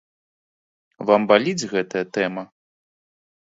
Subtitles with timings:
[1.09, 2.43] Вам баліць гэтая тэма?